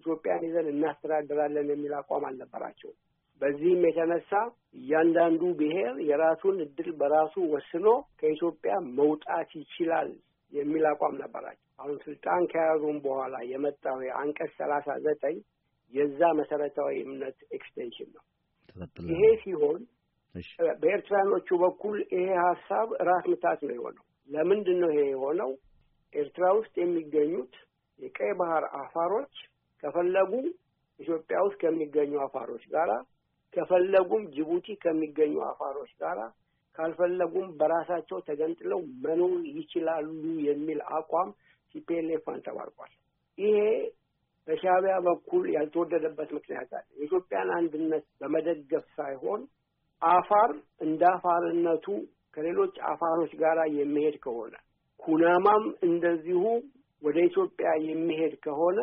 ኢትዮጵያን 0.05 0.45
ይዘን 0.47 0.67
እናስተዳድራለን 0.71 1.69
የሚል 1.73 1.93
አቋም 1.99 2.25
አልነበራቸውም። 2.27 2.97
በዚህም 3.41 3.81
የተነሳ 3.87 4.31
እያንዳንዱ 4.77 5.41
ብሔር 5.59 5.95
የራሱን 6.07 6.57
እድል 6.65 6.89
በራሱ 6.99 7.35
ወስኖ 7.53 7.87
ከኢትዮጵያ 8.19 8.73
መውጣት 8.99 9.49
ይችላል 9.61 10.09
የሚል 10.53 10.85
አቋም 10.91 11.15
ነበራቸው። 11.21 11.63
አሁን 11.79 11.95
ስልጣን 12.05 12.43
ከያዙም 12.51 12.97
በኋላ 13.05 13.35
የመጣው 13.51 13.99
የአንቀጽ 14.07 14.51
ሰላሳ 14.61 14.95
ዘጠኝ 15.05 15.37
የዛ 15.93 16.21
መሰረታዊ 16.39 16.93
እምነት 17.03 17.37
extension 17.57 18.09
ነው። 18.15 18.23
ይሄ 19.09 19.21
ሲሆን 19.43 19.79
በኤርትራኖቹ 20.81 21.49
በኩል 21.61 21.97
ይሄ 22.13 22.27
ሀሳብ 22.43 22.87
ራስ 23.07 23.25
ምታት 23.31 23.59
ነው 23.67 23.75
የሆነው። 23.77 24.03
ለምንድን 24.29 24.77
ነው 24.83 24.89
ይሄ 24.93 25.03
የሆነው? 25.09 25.51
ኤርትራ 26.13 26.45
ውስጥ 26.57 26.73
የሚገኙት 26.81 27.53
የቀይ 27.99 28.31
ባህር 28.39 28.65
አፋሮች 28.79 29.33
ከፈለጉ 29.83 30.31
ኢትዮጵያ 30.99 31.37
ውስጥ 31.45 31.57
ከሚገኙ 31.63 32.13
አፋሮች 32.25 32.63
ጋራ 32.73 32.91
ከፈለጉም 33.53 34.23
ጅቡቲ 34.35 34.67
ከሚገኙ 34.83 35.35
አፋሮች 35.49 35.91
ጋራ 36.01 36.19
ካልፈለጉም 36.75 37.47
በራሳቸው 37.59 38.17
ተገንጥለው 38.27 38.81
መኖር 39.05 39.35
ይችላሉ 39.53 40.07
የሚል 40.47 40.79
አቋም 40.97 41.29
ሲፒኤልኤፍ 41.75 42.25
አንጸባርቋል። 42.33 42.91
ይሄ 43.37 43.57
በሻዕቢያ 44.47 44.95
በኩል 45.07 45.43
ያልተወደደበት 45.55 46.29
ምክንያት 46.37 46.69
አለ። 46.77 46.85
የኢትዮጵያን 46.97 47.49
አንድነት 47.57 48.05
በመደገፍ 48.21 48.85
ሳይሆን 48.97 49.41
አፋር 50.01 50.49
እንደ 50.81 51.03
አፋርነቱ 51.13 51.85
ከሌሎች 52.35 52.75
አፋሮች 52.89 53.31
ጋር 53.39 53.57
የሚሄድ 53.77 54.15
ከሆነ 54.25 54.53
ኩናማም 54.99 55.63
እንደዚሁ 55.87 56.41
ወደ 57.01 57.17
ኢትዮጵያ 57.29 57.69
የሚሄድ 57.87 58.33
ከሆነ 58.45 58.79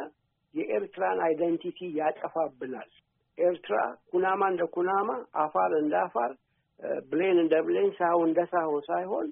የኤርትራን 0.55 1.19
identity 1.27 1.79
ያጠፋብናል። 1.97 2.91
ኤርትራ 3.39 3.77
ኩናማ 4.11 4.43
እንደ 4.53 4.65
ኩናማ፣ 4.75 5.09
አፋር 5.43 5.71
እንደ 5.81 5.95
አፋር፣ 6.03 6.33
ብሌን 7.11 7.39
እንደ 7.43 7.55
ብሌን፣ 7.67 7.91
ሳሆ 7.99 8.19
እንደ 8.29 8.41
ሳሆ 8.53 8.73
ሳይሆን 8.89 9.27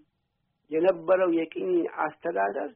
የነበረው 0.71 1.31
የቅኝ 1.39 1.71
አስተዳደር 2.05 2.71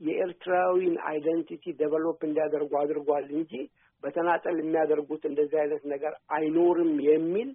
የኤርትራዊን 0.00 0.94
identity 1.08 1.64
develop 1.80 2.20
እንዲያደርጉ 2.28 2.72
አድርጓል 2.80 3.26
እንጂ 3.36 3.52
በተናጠል 4.02 4.56
የሚያደርጉት 4.60 5.22
እንደዚህ 5.28 5.58
አይነት 5.60 5.82
ነገር 5.92 6.14
አይኖርም 6.36 6.92
የሚል 7.08 7.50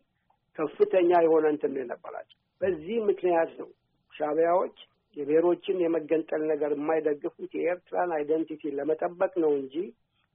ከፍተኛ 0.60 1.12
የሆነ 1.26 1.46
እንትን 1.54 1.72
ነው 1.74 1.82
የነበራቸው። 1.84 2.38
በዚህ 2.62 2.98
ምክንያት 3.10 3.52
ነው 3.60 3.70
ሻዕቢያዎች 4.14 4.78
የብሔሮችን 5.18 5.78
የመገንጠል 5.84 6.42
ነገር 6.52 6.72
የማይደግፉት 6.76 7.52
የኤርትራን 7.58 8.12
አይደንቲቲ 8.18 8.72
ለመጠበቅ 8.78 9.32
ነው 9.44 9.52
እንጂ 9.60 9.76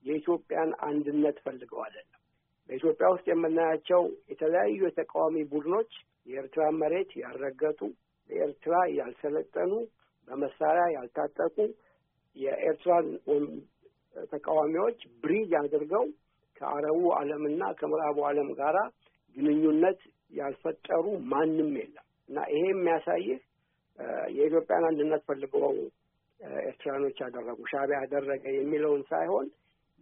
የኢትዮጵያን 0.04 0.70
አንድነት 0.88 1.36
ፈልገው 1.44 1.80
አይደለም። 1.84 2.20
በኢትዮጵያ 2.68 3.06
ውስጥ 3.14 3.26
የምናያቸው 3.30 4.02
የተለያዩ 4.32 4.80
የተቃዋሚ 4.86 5.36
ቡድኖች 5.52 5.92
የኤርትራን 6.26 6.78
መሬት 6.82 7.10
ያልረገጡ፣ 7.22 7.80
በኤርትራ 8.30 8.74
ያልሰለጠኑ፣ 8.98 9.72
በመሳሪያ 10.28 10.84
ያልታጠቁ 10.96 11.56
የኤርትራን 12.36 13.08
ተቃዋሚዎች 14.32 14.98
bridge 15.22 15.50
አድርገው 15.60 16.04
ከአረቡ 16.60 17.00
ዓለምና 17.18 17.62
ከምዕራቡ 17.78 18.18
ዓለም 18.28 18.48
ጋራ 18.60 18.78
ግንኙነት 19.36 20.00
ያልፈጠሩ 20.32 21.04
ማንም 21.32 21.70
የለም። 21.78 22.00
እና 22.28 22.38
ይሄ 22.52 22.64
የሚያሳይህ 22.70 23.40
የኢትዮጵያን 24.36 24.84
አንድነት 24.88 25.22
ፈልገው 25.28 25.74
ኤርትራኖች 26.62 27.18
ያደረጉ 27.24 27.58
ሻዕቢያ 27.72 27.98
ያደረገ 28.04 28.44
የሚለውን 28.56 29.02
ሳይሆን 29.10 29.46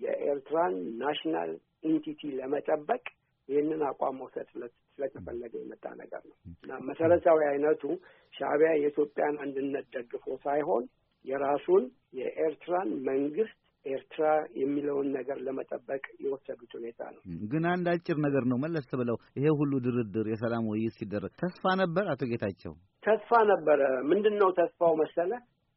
የኤርትራን 0.00 0.74
national 1.02 1.50
entity 1.84 2.30
ለመጠበቅ 2.38 3.02
ይህንን 3.48 3.80
አቋም 3.88 4.16
መውሰድ 4.20 4.48
ስለተፈለገ 4.92 5.52
የመጣ 5.60 5.84
ነገር 6.00 6.22
ነው። 6.28 6.36
እና 6.64 6.72
መሰረታዊ 6.88 7.40
አይነቱ 7.50 7.82
ሻዕቢያ 8.34 8.70
የኢትዮጵያን 8.76 9.36
አንድነት 9.44 9.86
ደግፎ 9.96 10.26
ሳይሆን 10.44 10.84
የራሱን 11.24 11.84
የኤርትራን 12.20 12.90
መንግስት 13.08 13.56
ኤርትራ 13.86 14.24
የሚለውን 14.60 15.08
ነገር 15.16 15.38
ለመጠበቅ 15.46 16.02
የወሰዱት 16.24 16.72
ሁኔታ 16.78 17.00
ነው። 17.14 17.20
ግን 17.52 17.64
አንድ 17.72 17.86
አጭር 17.92 18.18
ነገር 18.26 18.44
ነው 18.50 18.58
መለስ 18.64 18.88
ብለው 19.00 19.16
ይሄ 19.38 19.46
ሁሉ 19.60 19.72
ድርድር 19.86 20.28
የሰላም 20.32 20.68
ውይይት 20.70 20.96
ሲደረግ 20.98 21.32
ተስፋ 21.42 21.74
ነበር። 21.82 22.04
አቶ 22.12 22.22
ጌታቸው 22.32 22.74
ተስፋ 23.02 23.30
ነበረ። 23.52 23.80
ምንድን 24.10 24.36
ነው 24.42 24.50
ተስፋው 24.58 24.94
መሰለ? 25.02 25.30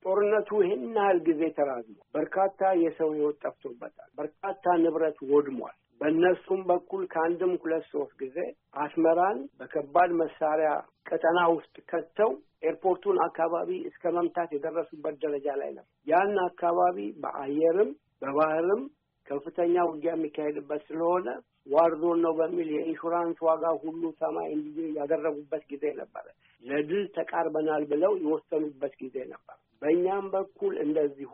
ጦርነቱ 0.06 0.50
ይህን 0.64 0.84
ያህል 0.98 1.20
ጊዜ 1.28 1.42
ተራዝሞ 1.58 1.96
በርካታ 2.16 2.62
የሰው 2.82 3.10
ህይወት 3.16 3.38
ጠፍቶበታል። 3.44 4.10
በርካታ 4.20 4.66
ንብረት 4.84 5.18
ወድሟል። 5.32 5.76
በእነሱም 6.02 6.62
በኩል 6.70 7.04
ከአንድም 7.14 7.54
ሁለት 7.62 7.86
ሶስት 7.92 8.14
ጊዜ 8.22 8.38
አስመራን 8.84 9.38
በከባድ 9.60 10.12
መሳሪያ 10.22 10.72
ቀጠና 11.10 11.40
ውስጥ 11.54 11.76
ከተው 11.92 12.32
ኤርፖርቱን 12.70 13.18
አካባቢ 13.26 13.70
እስከ 13.90 14.12
መምታት 14.16 14.50
የደረሱበት 14.56 15.16
ደረጃ 15.24 15.48
ላይ 15.62 15.72
ነው። 15.78 15.86
ያን 16.08 16.36
አካባቢ 16.48 16.98
በአየርም 17.24 17.92
በባህርም 18.22 18.82
ከፍተኛ 19.28 19.76
ውጊያ 19.88 20.12
የሚካሄድበት 20.16 20.82
ስለሆነ 20.88 21.28
ዋርዞን 21.68 22.20
ነው 22.26 22.34
በሚል 22.40 22.68
የኢንሹራንስ 22.74 23.38
ዋጋ 23.48 23.64
ሁሉ 23.84 24.04
ሰማይ 24.20 24.50
እንዲ 24.56 24.76
ያደረጉበት 24.98 25.64
ጊዜ 25.72 25.86
ነበረ። 26.02 26.26
ለድል 26.64 27.04
ተቃርበናል 27.16 27.84
ብለው 27.92 28.12
የወሰኑበት 28.22 28.94
ጊዜ 29.02 29.16
ነበር። 29.32 29.58
በእኛም 29.82 30.26
በኩል 30.36 30.74
እንደዚሁ 30.86 31.34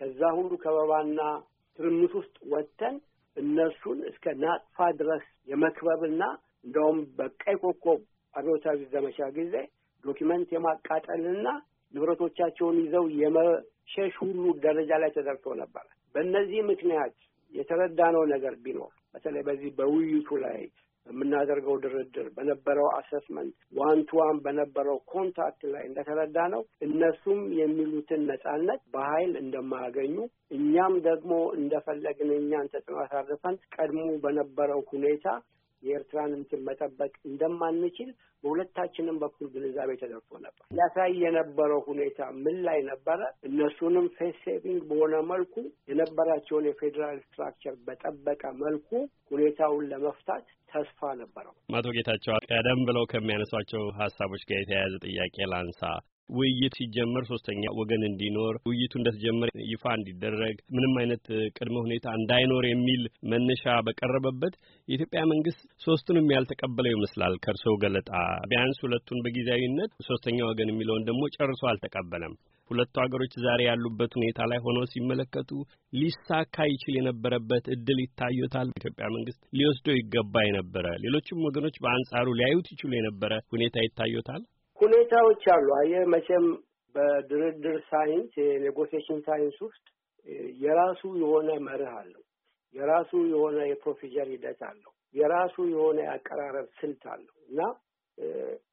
ከዛ 0.00 0.20
ሁሉ 0.36 0.50
ከበባና 0.62 1.20
ትርምስ 1.78 2.12
ውስጥ 2.20 2.36
ወጥተን 2.52 2.94
እነሱን 3.36 3.98
እስከናጠፋ 4.10 4.86
ድረስ 5.00 5.24
የመክበብና 5.50 6.22
እንደውም 6.64 6.98
በቀይ 7.18 7.56
ኮከብ 7.62 8.00
አብዮታዊ 8.34 8.78
ዘመቻ 8.92 9.18
ጊዜ 9.38 9.54
document 10.04 10.48
የማቃጠልና 10.54 11.48
ንብረቶቻቸውን 11.94 12.76
ይዘው 12.82 13.04
የመሸሽ 13.20 14.12
ሁሉ 14.22 14.42
ደረጃ 14.64 14.90
ላይ 15.02 15.10
ተደርሶ 15.16 15.54
ነበረ። 15.62 15.84
በእነዚህ 16.14 16.60
ምክንያት 16.70 17.14
የተረዳነው 17.52 18.24
ነገር 18.32 18.54
ቢኖር 18.64 18.92
በተለይ 19.14 19.42
በዚህ 19.48 19.70
በውይይቱ 19.78 20.28
ላይ 20.44 20.60
በምናደርገው 21.06 21.76
ድርድር 21.84 22.26
በነበረው 22.36 22.88
assessment 22.96 23.54
one 23.78 24.00
to 24.08 24.18
one 24.20 24.38
በነበረው 24.44 24.98
contact 25.12 25.62
ላይ 25.72 25.84
እንደተረዳነው 25.88 26.62
እነሱም 26.86 27.40
የሚሉትን 27.60 28.22
ነጻነት 28.30 28.82
በኃይል 28.94 29.32
እንደማያገኙ 29.42 30.16
እኛም 30.58 30.94
ደግሞ 31.08 31.32
እንደፈለግን 31.60 32.30
እኛን 32.38 32.70
ተጽዕኖ 32.74 32.98
አሳርፈን 33.04 33.56
ቀድሞ 33.76 34.04
በነበረው 34.24 34.82
ሁኔታ 34.92 35.26
የኤርትራን 35.82 36.32
እንትን 36.38 36.60
መጠበቅ 36.66 37.12
እንደማንችል 37.28 38.10
በሁለታችንም 38.44 39.16
በኩል 39.22 39.46
ግንዛቤ 39.54 39.90
ተደርሶ 40.00 40.30
ነበር። 40.44 40.62
ያሳይ 40.78 41.12
የነበረው 41.22 41.80
ሁኔታ 41.88 42.20
ምን 42.38 42.56
ላይ 42.66 42.78
ነበረ? 42.90 43.18
እነሱንም 43.48 44.06
face 44.16 44.36
saving 44.44 44.80
በሆነ 44.90 45.14
መልኩ 45.32 45.54
የነበራቸውን 45.90 46.68
የፌዴራል 46.68 47.18
structure 47.26 47.76
በጠበቀ 47.86 48.42
መልኩ 48.62 48.88
ሁኔታውን 49.30 49.88
ለመፍታት 49.92 50.44
ተስፋ 50.72 51.00
ነበረው። 51.20 51.54
አቶ 51.76 51.86
ጌታቸው 51.96 52.34
ቀደም 52.50 52.80
ብለው 52.88 53.04
ከሚያነሷቸው 53.12 53.84
ሀሳቦች 54.00 54.42
ጋር 54.50 54.60
የተያያዘ 54.60 54.94
ጥያቄ 55.06 55.36
ላንሳ። 55.52 55.82
ውይይት 56.30 56.74
ሲጀመር 56.78 57.24
ሶስተኛ 57.30 57.62
ወገን 57.78 58.02
እንዲኖር 58.08 58.54
ውይይቱ 58.68 58.92
እንደተጀመረ 59.00 59.48
ይፋ 59.70 59.84
እንዲደረግ 59.98 60.56
ምንም 60.74 60.94
አይነት 61.00 61.24
ቅድመ 61.56 61.76
ሁኔታ 61.86 62.06
እንዳይኖር 62.18 62.66
የሚል 62.68 63.02
መነሻ 63.32 63.64
በቀረበበት 63.86 64.54
የኢትዮጵያ 64.88 65.22
መንግስት 65.32 65.62
ሶስቱንም 65.86 66.32
ያልተቀበለው 66.34 66.94
ይመስላል። 66.94 67.34
ከእርስዎ 67.44 67.74
ገለጣ 67.84 68.10
ቢያንስ 68.50 68.80
ሁለቱን 68.86 69.22
በጊዜያዊነት 69.24 69.92
ሶስተኛ 70.08 70.38
ወገን 70.50 70.72
የሚለውን 70.72 71.06
ደግሞ 71.10 71.22
ጨርሶ 71.36 71.62
አልተቀበለም። 71.70 72.34
ሁለቱ 72.70 72.94
ሀገሮች 73.02 73.32
ዛሬ 73.44 73.60
ያሉበት 73.68 74.12
ሁኔታ 74.18 74.40
ላይ 74.50 74.58
ሆነው 74.66 74.84
ሲመለከቱ 74.92 75.50
ሊሳካ 75.92 76.66
ይችል 76.72 76.94
የነበረበት 76.98 77.64
እድል 77.74 77.98
ይታዩታል። 78.04 78.68
ኢትዮጵያ 78.72 79.06
መንግስት 79.16 79.40
ሊወስደው 79.58 79.98
ይገባ 79.98 80.44
የነበረ 80.46 80.86
ሌሎችም 81.04 81.44
ወገኖች 81.48 81.76
በአንጻሩ 81.84 82.26
ሊያዩት 82.40 82.68
ይችሉ 82.74 82.90
የነበረ 82.96 83.32
ሁኔታ 83.54 83.76
ይታዩታል። 83.86 84.42
ሁኔታዎች 84.80 85.42
አሉ። 85.54 85.68
አየህ 85.78 86.02
መቼም 86.14 86.46
በድርድር 86.94 87.76
ሳይንስ 87.90 88.30
የ 88.42 88.54
negotiation 88.54 89.20
ሳይንስ 89.26 89.56
ውስጥ 89.66 89.84
የራሱ 90.62 91.02
የሆነ 91.22 91.50
መርህ 91.66 91.92
አለው። 91.98 92.22
የራሱ 92.74 93.12
የሆነ 93.30 93.58
የ 93.68 93.79
procedure 93.79 94.26
ሂደት 94.34 94.60
አለው። 94.68 94.90
የራሱ 95.14 95.56
የሆነ 95.70 95.98
የአቀራረብ 96.04 96.66
ስልት 96.80 97.04
አለው 97.12 97.36
እና 97.48 97.60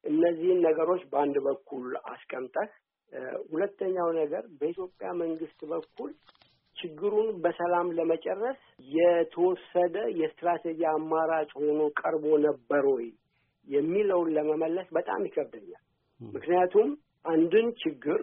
እነዚህን 0.04 0.58
ነገሮች 0.66 1.02
በአንድ 1.12 1.36
በኩል 1.46 1.84
አስቀምጠህ 2.10 2.70
ሁለተኛው 3.50 4.08
ነገር 4.18 4.44
በኢትዮጵያ 4.58 5.10
መንግስት 5.20 5.60
በኩል 5.70 6.10
ችግሩን 6.76 7.28
በሰላም 7.44 7.88
ለመጨረስ 7.98 8.60
የተወሰደ 8.90 9.96
የስትራቴጂ 10.20 10.80
አማራጭ 10.92 11.50
ሆኖ 11.60 11.80
ቀርቦ 12.00 12.24
ነበር 12.46 12.84
ወይ 12.92 13.06
የሚለውን 13.68 14.28
ለመመለስ 14.36 14.88
በጣም 14.96 15.26
ይከብደኛል። 15.28 15.82
ምክንያቱም 16.20 16.88
አንድን 17.24 17.66
ችግር 17.82 18.20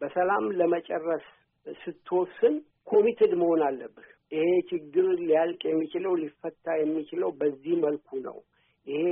በሰላም 0.00 0.44
ለመጨረስ 0.58 1.26
ስትወስን 1.66 2.54
committed 2.86 3.32
መሆን 3.40 3.62
አለብህ። 3.66 4.06
ይሄ 4.32 4.46
ችግር 4.70 5.06
ሊያልቅ 5.20 5.60
የሚችለው 5.66 6.12
ሊፈታ 6.22 6.66
የሚችለው 6.80 7.30
በዚህ 7.40 7.74
መልኩ 7.84 8.18
ነው፣ 8.26 8.36
ይሄ 8.86 9.04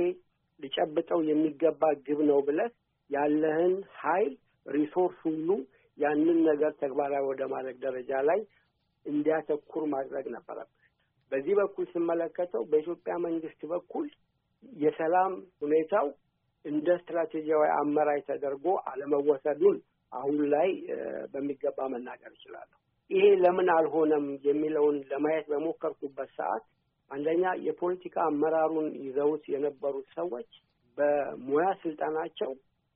ሊጨብጠው 0.59 1.19
የሚገባ 1.29 1.83
ግብ 2.07 2.19
ነው 2.29 2.39
ብለህ 2.47 2.69
ያለህን 3.09 3.73
ኃይል 4.01 4.33
resource 4.65 5.17
ሁሉ 5.25 5.49
ያንን 5.97 6.39
ነገር 6.49 6.71
ተግባራዊ 6.81 7.23
ወደ 7.29 7.43
ማድረግ 7.53 7.77
ደረጃ 7.85 8.11
ላይ 8.29 8.39
እንዲያተኩር 9.05 9.83
ማድረግ 9.93 10.25
ነበረብህ። 10.35 10.71
በዚህ 11.31 11.53
በኩል 11.59 11.85
ስመለከተው 11.93 12.63
በኢትዮጵያ 12.71 13.13
መንግስት 13.25 13.61
በኩል 13.71 14.07
የሰላም 14.79 15.33
ሁኔታው 15.61 16.07
እንደ 16.65 16.87
ስትራቴጂያዊ 16.99 17.63
አመራጭ 17.75 18.21
ተደርጎ 18.29 18.65
አለመወሰዱን 18.91 19.77
አሁን 20.11 20.37
ላይ 20.53 20.69
በሚገባ 21.33 21.87
መናገር 21.93 22.31
እችላለሁ። 22.35 22.77
ይሄ 23.09 23.25
ለምን 23.41 23.67
አልሆነም 23.75 24.27
የሚለውን 24.47 24.95
ለማየት 25.11 25.45
በሞከርኩበት 25.51 26.29
ሰዓት 26.37 26.63
አንደኛ 27.11 27.43
የፖለቲካ 27.65 28.15
አመራሩን 28.29 28.87
ይዘውት 29.03 29.43
የነበሩት 29.53 30.07
ሰዎች 30.17 30.49
በሙያ 30.97 31.67
ስልጠናቸው 31.81 32.51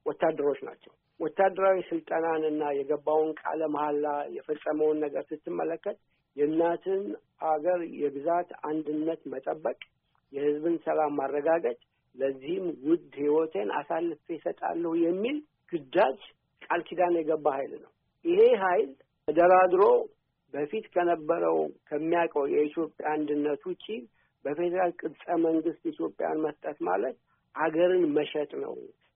ወታደሮች 0.06 0.60
ናቸው። 0.68 0.94
ወታደራዊ 1.20 1.78
ስልጠናን 1.90 2.44
እና 2.50 2.64
የገባውን 2.78 3.32
ቃለ 3.42 3.62
መሐላ 3.74 4.06
የፈጸመውን 4.36 4.98
ነገር 5.06 5.24
ስትመለከት 5.32 5.98
የእናትን 6.36 7.02
አገር 7.50 7.80
የግዛት 8.02 8.50
አንድነት 8.70 9.22
መጠበቅ፣ 9.34 9.80
የሕዝብን 10.34 10.76
ሰላም 10.86 11.14
ማረጋገጥ፣ 11.20 11.78
ለዚህም 12.20 12.68
ውድ 12.88 13.12
ሕይወቴን 13.20 13.70
አሳልፌ 13.80 14.26
እሰጣለሁ 14.38 14.92
የሚል 15.04 15.38
ግዳጅ 15.74 16.20
ቃል 16.62 16.82
ኪዳን 16.88 17.18
የገባ 17.20 17.46
ኃይል 17.58 17.74
ነው። 17.84 17.92
ይሄ 18.26 18.42
ኃይል 18.64 18.90
ተደራድሮ 19.28 19.84
በፊት 20.54 20.86
ከነበረው 20.94 21.58
ከሚያውቀው 21.90 22.46
የኢትዮጵያ 22.54 23.08
አንድነት 23.16 23.62
ውጪ 23.70 23.86
በፌዴራል 24.46 24.92
ቅርጸ 25.02 25.26
መንግስት 25.46 25.82
ኢትዮጵያን 25.92 26.42
መስጠት 26.46 26.78
ማለት 26.90 27.18
አገርን 27.56 28.04
መሸጥ 28.18 28.52
ነው። 28.64 28.74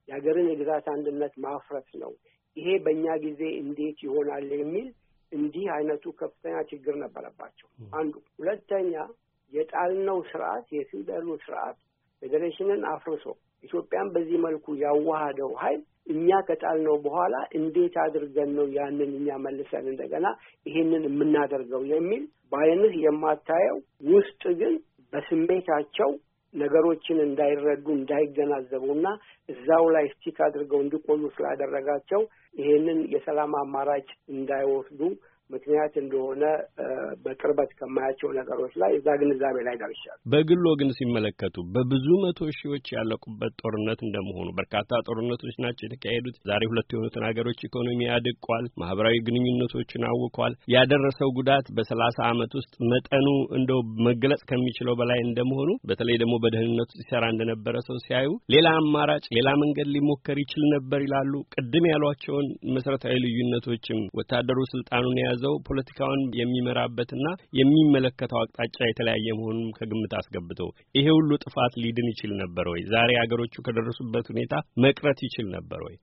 የሀገርን 0.07 0.47
የግዛት 0.51 0.85
አንድነት 0.93 1.33
ማፍረስ 1.43 1.89
ነው። 2.03 2.11
ይሄ 2.57 2.69
በእኛ 2.85 3.05
ጊዜ 3.23 3.41
እንዴት 3.61 3.99
ይሆናል 4.05 4.47
የሚል 4.55 4.87
እንዲህ 5.31 5.65
አይነቱ 5.75 6.05
ከፍተኛ 6.19 6.55
ችግር 6.71 6.95
ነበረባቸው። 7.03 7.67
አንዱ 7.99 8.13
ሁለተኛ 8.33 8.93
የጣልነው 9.51 10.19
ስርዓት 10.29 10.67
የፊውዳሉ 10.75 11.27
ስርዓት 11.43 11.79
ፌዴሬሽንን 12.23 12.81
አፍርሶ 12.91 13.25
ኢትዮጵያን 13.63 14.11
በዚህ 14.13 14.37
መልኩ 14.45 14.75
ያዋሃደው 14.83 15.51
ኃይል 15.61 15.81
እኛ 16.13 16.39
ከጣልነው 16.47 16.95
በኋላ 17.05 17.35
እንዴት 17.59 17.95
አድርገን 18.03 18.49
ነው 18.57 18.65
ያንን 18.77 19.11
እኛ 19.19 19.37
መልሰን 19.45 19.85
እንደገና 19.91 20.27
ይሄንን 20.65 21.03
የምናደርገው 21.09 21.83
የሚል 21.93 22.23
በአይንህ 22.51 22.95
የማታየው 23.05 23.77
ውስጥ 24.11 24.43
ግን 24.61 24.73
በስሜታቸው 25.13 26.11
ነገሮችን 26.53 27.19
እንዳይረዱ 27.27 27.85
እንዳይገናዘቡና 27.97 29.05
እዛው 29.49 29.85
ላይ 29.95 30.05
stick 30.13 30.37
አድርገው 30.47 30.81
እንዲቆዩ 30.83 31.21
ስላደረጋቸው 31.37 32.21
ይሄንን 32.55 32.99
የሰላም 33.13 33.53
አማራጭ 33.61 34.07
እንዳይወስዱ 34.35 35.01
ምክንያት 35.53 35.93
እንደሆነ 36.03 36.43
በቅርበት 37.25 37.71
ከማያቸው 37.79 38.29
ነገሮች 38.37 38.73
ላይ 38.81 38.91
እዛ 38.97 39.07
ግንዛቤ 39.21 39.57
ላይ 39.67 39.75
ደርሻለሁ። 39.81 40.17
በግልዎ 40.33 40.65
ግን 40.79 40.89
ሲመለከቱ 40.97 41.55
በብዙ 41.75 42.07
መቶ 42.23 42.39
ሺዎች 42.59 42.87
ያለቁበት 42.97 43.53
ጦርነት 43.63 43.99
እንደመሆኑ 44.05 44.47
በርካታ 44.59 44.89
ጦርነቶች 45.07 45.55
ናቸው 45.65 45.85
የተካሄዱት። 45.85 46.37
ዛሬ 46.49 46.61
ሁለት 46.71 46.89
የሆኑትን 46.93 47.25
ሀገሮች 47.29 47.59
ኢኮኖሚ 47.67 48.01
አድቋል፣ 48.15 48.65
ማህበራዊ 48.83 49.15
ግንኙነቶችን 49.27 50.07
አውኳል። 50.11 50.55
ያደረሰው 50.75 51.29
ጉዳት 51.39 51.67
በሰላሳ 51.77 52.17
ዓመት 52.31 52.51
ውስጥ 52.59 52.73
መጠኑ 52.93 53.27
እንደው 53.57 53.79
መገለጽ 54.07 54.41
ከሚችለው 54.49 54.95
በላይ 54.99 55.19
እንደመሆኑ 55.25 55.69
በተለይ 55.89 56.17
ደግሞ 56.23 56.35
በደህንነቱ 56.43 56.91
ሲሰራ 56.99 57.23
እንደነበረ 57.33 57.75
ሰው 57.87 57.97
ሲያዩ 58.05 58.29
ሌላ 58.53 58.67
አማራጭ 58.81 59.23
ሌላ 59.37 59.49
መንገድ 59.63 59.87
ሊሞከር 59.95 60.37
ይችል 60.43 60.63
ነበር 60.75 60.99
ይላሉ። 61.05 61.33
ቅድም 61.55 61.85
ያሏቸውን 61.91 62.47
መሰረታዊ 62.75 63.15
ልዩነቶችም 63.25 63.99
ወታደሩ 64.19 64.59
ስልጣኑን 64.73 65.17
የያዘው 65.43 65.55
ፖለቲካውን 65.67 66.21
የሚመራበትና 66.39 67.25
የሚመለከተው 67.59 68.39
አቅጣጫ 68.41 68.77
የተለያየ 68.85 69.27
መሆኑን 69.39 69.69
ከግምት 69.77 70.13
አስገብቶ 70.19 70.59
ይሄ 70.95 71.05
ሁሉ 71.17 71.31
ጥፋት 71.45 71.73
ሊድን 71.83 72.09
ይችል 72.13 72.33
ነበር 72.43 72.67
ወይ? 72.73 72.83
ዛሬ 72.93 73.11
አገሮቹ 73.23 73.55
ከደረሱበት 73.67 74.27
ሁኔታ 74.33 74.53
መቅረት 74.85 75.21
ይችል 75.27 75.47
ነበር 75.57 75.81
ወይ? 75.87 75.95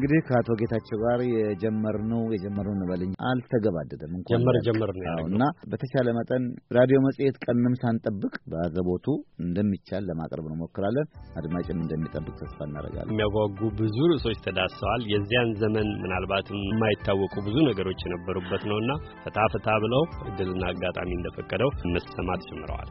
እንግዲህ 0.00 0.20
ከአቶ 0.26 0.50
ጌታቸው 0.60 0.98
ጋር 1.02 1.20
የጀመርነው 1.28 2.20
የጀመርነው 2.34 2.74
እንበልኝ 2.76 3.10
አልተገባደደም 3.30 4.12
እንኳን 4.18 4.30
ጀመር 4.34 4.56
ጀመር 4.68 4.90
ነው 5.00 5.26
እና 5.30 5.42
በተቻለ 5.72 6.14
መጠን 6.18 6.44
ራዲዮ 6.76 6.98
መጽሔት 7.06 7.36
ቀንም 7.44 7.74
ሳንጠብቅ 7.82 8.32
በአዘቦቱ 8.52 9.06
እንደሚቻል 9.44 10.06
ለማቅረብ 10.10 10.46
እንሞክራለን። 10.50 11.08
አድማጭም 11.40 11.82
እንደሚጠብቅ 11.84 12.34
ተስፋ 12.40 12.58
እናደርጋለን። 12.68 13.12
የሚያጓጉ 13.12 13.60
ብዙ 13.80 13.98
ርዕሶች 14.12 14.40
ተዳሰዋል። 14.46 15.04
የዚያን 15.12 15.52
ዘመን 15.62 15.90
ምናልባትም 16.02 16.58
የማይታወቁ 16.66 17.34
ብዙ 17.46 17.56
ነገሮች 17.70 18.00
የነበሩበት 18.06 18.64
ነውና 18.70 18.90
ፈታ 19.24 19.48
ፈታ 19.54 19.76
ብለው 19.84 20.02
እድልና 20.30 20.64
አጋጣሚ 20.72 21.10
እንደፈቀደው 21.18 21.72
መሰማት 21.94 22.42
ጀምረዋል። 22.50 22.90